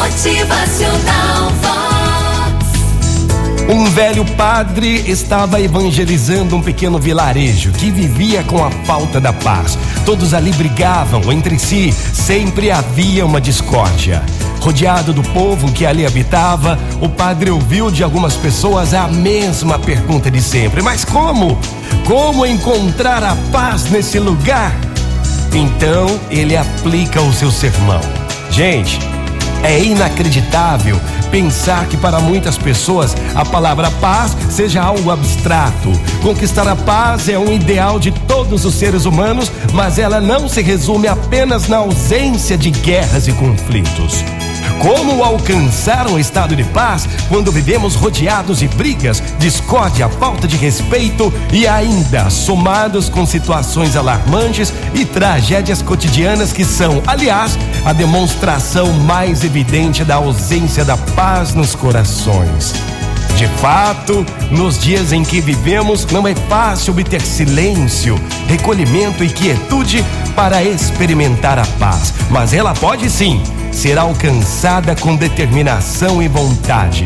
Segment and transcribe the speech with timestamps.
[0.00, 2.66] Motivacional Vox.
[3.68, 9.76] Um velho padre estava evangelizando um pequeno vilarejo que vivia com a falta da paz.
[10.06, 14.22] Todos ali brigavam entre si, sempre havia uma discórdia.
[14.60, 20.30] Rodeado do povo que ali habitava, o padre ouviu de algumas pessoas a mesma pergunta
[20.30, 21.58] de sempre: Mas como?
[22.06, 24.74] Como encontrar a paz nesse lugar?
[25.52, 28.00] Então ele aplica o seu sermão.
[28.50, 28.98] Gente,
[29.62, 35.92] é inacreditável pensar que para muitas pessoas a palavra paz seja algo abstrato.
[36.22, 40.62] Conquistar a paz é um ideal de todos os seres humanos, mas ela não se
[40.62, 44.24] resume apenas na ausência de guerras e conflitos.
[44.80, 51.30] Como alcançar um estado de paz quando vivemos rodeados de brigas, discórdia, falta de respeito
[51.52, 59.44] e ainda somados com situações alarmantes e tragédias cotidianas que são, aliás, a demonstração mais
[59.44, 62.74] evidente da ausência da paz nos corações.
[63.36, 70.04] De fato, nos dias em que vivemos, não é fácil obter silêncio, recolhimento e quietude
[70.36, 73.42] para experimentar a paz, mas ela pode sim
[73.72, 77.04] será alcançada com determinação e vontade.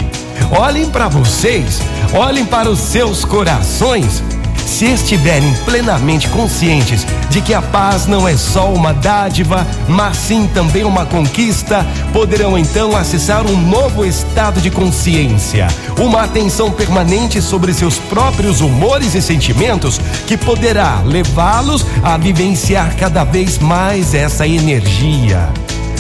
[0.50, 1.80] Olhem para vocês,
[2.12, 4.22] olhem para os seus corações.
[4.66, 10.48] Se estiverem plenamente conscientes de que a paz não é só uma dádiva, mas sim
[10.52, 15.66] também uma conquista, poderão então acessar um novo estado de consciência,
[15.98, 23.24] uma atenção permanente sobre seus próprios humores e sentimentos que poderá levá-los a vivenciar cada
[23.24, 25.48] vez mais essa energia.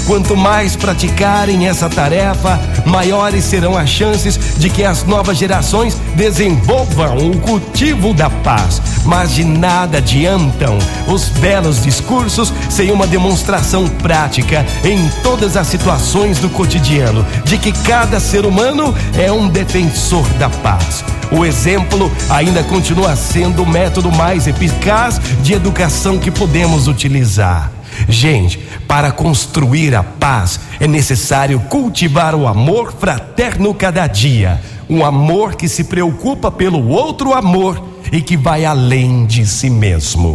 [0.06, 7.30] Quanto mais praticarem essa tarefa, maiores serão as chances de que as novas gerações desenvolvam
[7.30, 8.82] o cultivo da paz.
[9.06, 10.76] Mas de nada adiantam
[11.08, 17.72] os belos discursos sem uma demonstração prática em todas as situações do cotidiano de que
[17.72, 21.02] cada ser humano é um defensor da paz.
[21.30, 27.72] O exemplo ainda continua sendo o método mais eficaz de educação que podemos utilizar.
[28.08, 34.60] Gente, para construir a paz é necessário cultivar o amor fraterno cada dia.
[34.88, 37.82] Um amor que se preocupa pelo outro amor
[38.12, 40.34] e que vai além de si mesmo.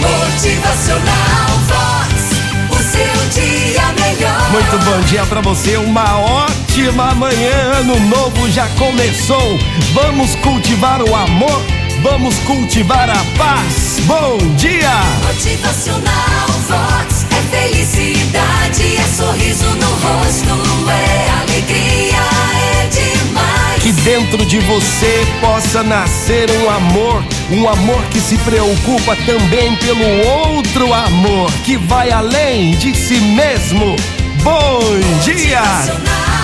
[0.00, 2.14] Motivacional Vox.
[2.70, 4.50] O seu dia melhor.
[4.50, 7.78] Muito bom dia para você, uma ótima manhã.
[7.78, 9.58] Ano novo já começou.
[9.92, 11.62] Vamos cultivar o amor,
[12.02, 14.00] vamos cultivar a paz.
[14.06, 15.03] Bom dia!
[15.34, 17.26] Motivacional Vox.
[17.28, 22.22] É felicidade, é sorriso no rosto, é alegria,
[22.54, 23.82] é demais.
[23.82, 30.06] Que dentro de você possa nascer um amor, um amor que se preocupa também pelo
[30.54, 33.96] outro amor, que vai além de si mesmo.
[34.44, 34.78] Bom
[35.24, 36.43] dia!